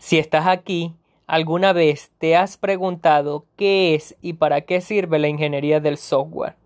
Si 0.00 0.18
estás 0.18 0.46
aquí, 0.46 0.94
¿alguna 1.26 1.74
vez 1.74 2.10
te 2.16 2.34
has 2.34 2.56
preguntado 2.56 3.44
qué 3.56 3.94
es 3.94 4.16
y 4.22 4.32
para 4.32 4.62
qué 4.62 4.80
sirve 4.80 5.18
la 5.18 5.28
ingeniería 5.28 5.78
del 5.78 5.98
software? 5.98 6.56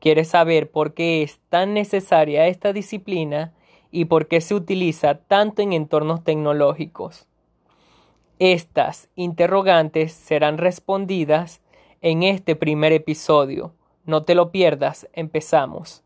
¿Quieres 0.00 0.30
saber 0.30 0.68
por 0.68 0.92
qué 0.92 1.22
es 1.22 1.38
tan 1.50 1.72
necesaria 1.72 2.48
esta 2.48 2.72
disciplina 2.72 3.54
y 3.92 4.06
por 4.06 4.26
qué 4.26 4.40
se 4.40 4.56
utiliza 4.56 5.20
tanto 5.20 5.62
en 5.62 5.72
entornos 5.72 6.24
tecnológicos? 6.24 7.28
Estas 8.40 9.08
interrogantes 9.14 10.12
serán 10.12 10.58
respondidas 10.58 11.62
en 12.00 12.24
este 12.24 12.56
primer 12.56 12.92
episodio. 12.92 13.72
No 14.04 14.24
te 14.24 14.34
lo 14.34 14.50
pierdas, 14.50 15.08
empezamos. 15.12 16.02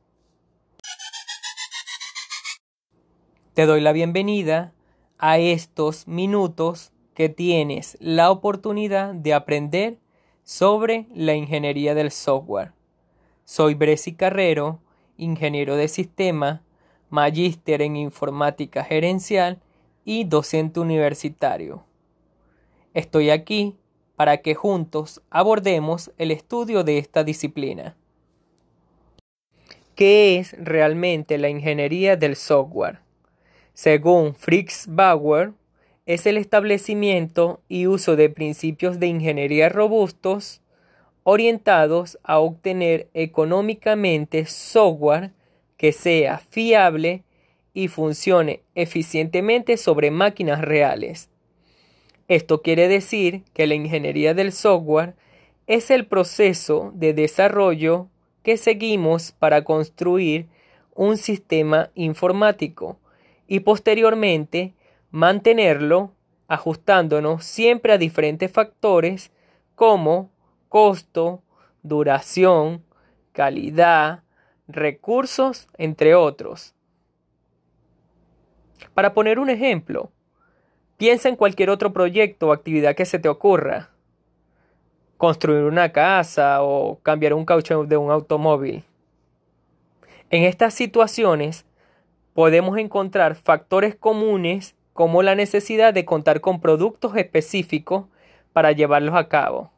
Te 3.54 3.64
doy 3.64 3.80
la 3.80 3.92
bienvenida 3.92 4.74
a 5.22 5.38
estos 5.38 6.08
minutos 6.08 6.90
que 7.14 7.28
tienes 7.28 7.96
la 8.00 8.32
oportunidad 8.32 9.14
de 9.14 9.34
aprender 9.34 9.98
sobre 10.42 11.06
la 11.14 11.34
ingeniería 11.34 11.94
del 11.94 12.10
software. 12.10 12.72
Soy 13.44 13.74
Bresi 13.74 14.14
Carrero, 14.14 14.80
ingeniero 15.16 15.76
de 15.76 15.86
sistema, 15.86 16.64
magíster 17.08 17.82
en 17.82 17.94
informática 17.94 18.82
gerencial 18.82 19.60
y 20.04 20.24
docente 20.24 20.80
universitario. 20.80 21.84
Estoy 22.92 23.30
aquí 23.30 23.76
para 24.16 24.38
que 24.38 24.56
juntos 24.56 25.22
abordemos 25.30 26.10
el 26.18 26.32
estudio 26.32 26.82
de 26.82 26.98
esta 26.98 27.22
disciplina. 27.22 27.96
¿Qué 29.94 30.40
es 30.40 30.56
realmente 30.58 31.38
la 31.38 31.48
ingeniería 31.48 32.16
del 32.16 32.34
software? 32.34 33.11
Según 33.74 34.34
Fritz 34.34 34.86
Bauer, 34.86 35.52
es 36.04 36.26
el 36.26 36.36
establecimiento 36.36 37.60
y 37.68 37.86
uso 37.86 38.16
de 38.16 38.28
principios 38.28 38.98
de 39.00 39.06
ingeniería 39.06 39.68
robustos 39.68 40.60
orientados 41.22 42.18
a 42.24 42.38
obtener 42.38 43.08
económicamente 43.14 44.44
software 44.46 45.30
que 45.76 45.92
sea 45.92 46.38
fiable 46.38 47.22
y 47.72 47.88
funcione 47.88 48.62
eficientemente 48.74 49.76
sobre 49.76 50.10
máquinas 50.10 50.60
reales. 50.60 51.30
Esto 52.28 52.62
quiere 52.62 52.88
decir 52.88 53.42
que 53.54 53.66
la 53.66 53.74
ingeniería 53.74 54.34
del 54.34 54.52
software 54.52 55.14
es 55.66 55.90
el 55.90 56.06
proceso 56.06 56.92
de 56.94 57.14
desarrollo 57.14 58.08
que 58.42 58.56
seguimos 58.56 59.32
para 59.32 59.64
construir 59.64 60.46
un 60.94 61.16
sistema 61.16 61.90
informático 61.94 62.98
y 63.52 63.60
posteriormente 63.60 64.72
mantenerlo 65.10 66.12
ajustándonos 66.48 67.44
siempre 67.44 67.92
a 67.92 67.98
diferentes 67.98 68.50
factores 68.50 69.30
como 69.74 70.30
costo, 70.70 71.42
duración, 71.82 72.82
calidad, 73.32 74.22
recursos, 74.68 75.68
entre 75.76 76.14
otros. 76.14 76.74
Para 78.94 79.12
poner 79.12 79.38
un 79.38 79.50
ejemplo, 79.50 80.10
piensa 80.96 81.28
en 81.28 81.36
cualquier 81.36 81.68
otro 81.68 81.92
proyecto 81.92 82.48
o 82.48 82.52
actividad 82.52 82.94
que 82.94 83.04
se 83.04 83.18
te 83.18 83.28
ocurra. 83.28 83.90
Construir 85.18 85.64
una 85.64 85.92
casa 85.92 86.62
o 86.62 87.00
cambiar 87.02 87.34
un 87.34 87.44
caucho 87.44 87.84
de 87.84 87.98
un 87.98 88.10
automóvil. 88.10 88.82
En 90.30 90.44
estas 90.44 90.72
situaciones 90.72 91.66
podemos 92.34 92.78
encontrar 92.78 93.34
factores 93.34 93.94
comunes 93.94 94.74
como 94.92 95.22
la 95.22 95.34
necesidad 95.34 95.94
de 95.94 96.04
contar 96.04 96.40
con 96.40 96.60
productos 96.60 97.16
específicos 97.16 98.04
para 98.52 98.72
llevarlos 98.72 99.14
a 99.14 99.28
cabo 99.28 99.72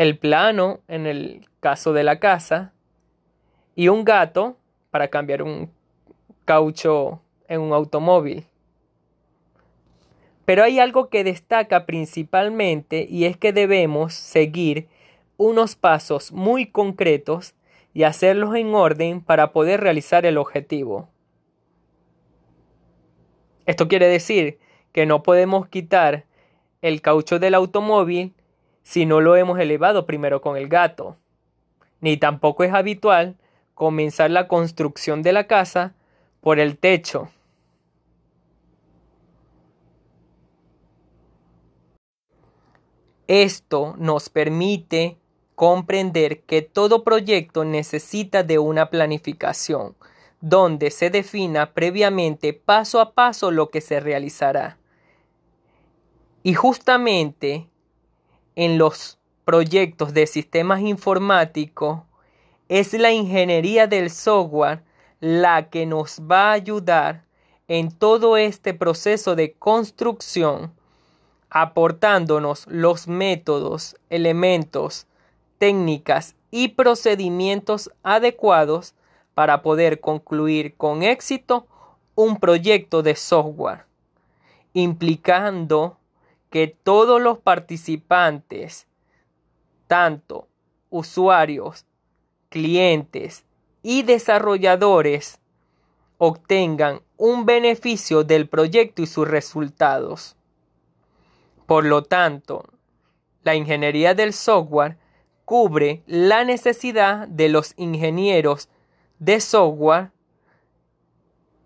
el 0.00 0.16
plano 0.16 0.80
en 0.88 1.06
el 1.06 1.46
caso 1.60 1.92
de 1.92 2.04
la 2.04 2.18
casa 2.20 2.72
y 3.74 3.88
un 3.88 4.02
gato 4.02 4.56
para 4.90 5.08
cambiar 5.08 5.42
un 5.42 5.70
caucho 6.46 7.20
en 7.48 7.60
un 7.60 7.74
automóvil. 7.74 8.46
Pero 10.46 10.64
hay 10.64 10.80
algo 10.80 11.10
que 11.10 11.22
destaca 11.22 11.84
principalmente 11.84 13.06
y 13.10 13.26
es 13.26 13.36
que 13.36 13.52
debemos 13.52 14.14
seguir 14.14 14.88
unos 15.36 15.76
pasos 15.76 16.32
muy 16.32 16.64
concretos 16.64 17.52
y 17.92 18.04
hacerlos 18.04 18.54
en 18.54 18.74
orden 18.74 19.20
para 19.20 19.52
poder 19.52 19.80
realizar 19.80 20.26
el 20.26 20.38
objetivo. 20.38 21.08
Esto 23.66 23.88
quiere 23.88 24.06
decir 24.06 24.58
que 24.92 25.06
no 25.06 25.22
podemos 25.22 25.68
quitar 25.68 26.24
el 26.82 27.02
caucho 27.02 27.38
del 27.38 27.54
automóvil 27.54 28.34
si 28.82 29.06
no 29.06 29.20
lo 29.20 29.36
hemos 29.36 29.58
elevado 29.58 30.06
primero 30.06 30.40
con 30.40 30.56
el 30.56 30.68
gato. 30.68 31.16
Ni 32.00 32.16
tampoco 32.16 32.64
es 32.64 32.72
habitual 32.72 33.36
comenzar 33.74 34.30
la 34.30 34.48
construcción 34.48 35.22
de 35.22 35.32
la 35.32 35.46
casa 35.46 35.94
por 36.40 36.58
el 36.58 36.78
techo. 36.78 37.28
Esto 43.28 43.94
nos 43.96 44.28
permite 44.28 45.18
comprender 45.60 46.40
que 46.44 46.62
todo 46.62 47.04
proyecto 47.04 47.66
necesita 47.66 48.42
de 48.42 48.58
una 48.58 48.88
planificación, 48.88 49.94
donde 50.40 50.90
se 50.90 51.10
defina 51.10 51.74
previamente 51.74 52.54
paso 52.54 52.98
a 52.98 53.12
paso 53.12 53.50
lo 53.50 53.68
que 53.68 53.82
se 53.82 54.00
realizará. 54.00 54.78
Y 56.42 56.54
justamente 56.54 57.68
en 58.56 58.78
los 58.78 59.18
proyectos 59.44 60.14
de 60.14 60.26
sistemas 60.26 60.80
informáticos, 60.80 62.04
es 62.70 62.94
la 62.94 63.12
ingeniería 63.12 63.86
del 63.86 64.08
software 64.08 64.82
la 65.20 65.68
que 65.68 65.84
nos 65.84 66.22
va 66.22 66.48
a 66.48 66.52
ayudar 66.52 67.26
en 67.68 67.92
todo 67.92 68.38
este 68.38 68.72
proceso 68.72 69.36
de 69.36 69.52
construcción, 69.52 70.72
aportándonos 71.50 72.66
los 72.66 73.08
métodos, 73.08 73.94
elementos, 74.08 75.06
técnicas 75.60 76.36
y 76.50 76.68
procedimientos 76.68 77.90
adecuados 78.02 78.94
para 79.34 79.60
poder 79.60 80.00
concluir 80.00 80.74
con 80.74 81.02
éxito 81.02 81.66
un 82.14 82.38
proyecto 82.38 83.02
de 83.02 83.14
software, 83.14 83.84
implicando 84.72 85.98
que 86.48 86.66
todos 86.66 87.20
los 87.20 87.38
participantes, 87.38 88.86
tanto 89.86 90.48
usuarios, 90.88 91.84
clientes 92.48 93.44
y 93.82 94.02
desarrolladores, 94.02 95.40
obtengan 96.16 97.02
un 97.18 97.44
beneficio 97.44 98.24
del 98.24 98.48
proyecto 98.48 99.02
y 99.02 99.06
sus 99.06 99.28
resultados. 99.28 100.36
Por 101.66 101.84
lo 101.84 102.02
tanto, 102.02 102.64
la 103.42 103.54
ingeniería 103.54 104.14
del 104.14 104.32
software 104.32 104.96
cubre 105.50 106.04
la 106.06 106.44
necesidad 106.44 107.26
de 107.26 107.48
los 107.48 107.74
ingenieros 107.76 108.68
de 109.18 109.40
software 109.40 110.12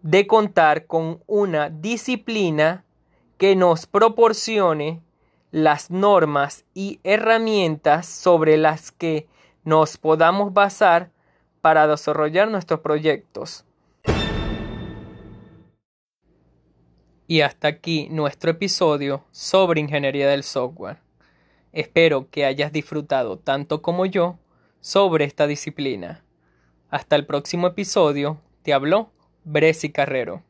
de 0.00 0.26
contar 0.26 0.86
con 0.86 1.22
una 1.26 1.68
disciplina 1.68 2.86
que 3.36 3.54
nos 3.56 3.84
proporcione 3.84 5.02
las 5.50 5.90
normas 5.90 6.64
y 6.72 6.98
herramientas 7.04 8.06
sobre 8.06 8.56
las 8.56 8.90
que 8.90 9.28
nos 9.64 9.98
podamos 9.98 10.54
basar 10.54 11.10
para 11.60 11.86
desarrollar 11.86 12.50
nuestros 12.50 12.80
proyectos. 12.80 13.66
Y 17.26 17.42
hasta 17.42 17.68
aquí 17.68 18.08
nuestro 18.10 18.50
episodio 18.50 19.26
sobre 19.30 19.82
ingeniería 19.82 20.26
del 20.26 20.42
software. 20.42 21.03
Espero 21.74 22.30
que 22.30 22.44
hayas 22.44 22.70
disfrutado 22.70 23.36
tanto 23.36 23.82
como 23.82 24.06
yo 24.06 24.38
sobre 24.80 25.24
esta 25.24 25.48
disciplina. 25.48 26.22
Hasta 26.88 27.16
el 27.16 27.26
próximo 27.26 27.66
episodio, 27.66 28.40
te 28.62 28.72
habló 28.72 29.10
Bresi 29.42 29.90
Carrero. 29.90 30.44